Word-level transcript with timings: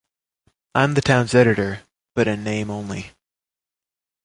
I’m 0.73 0.95
the 0.95 1.01
town’s 1.01 1.35
editor, 1.35 1.81
but 2.15 2.27
in 2.27 2.43
name 2.43 2.71
only. 2.71 3.11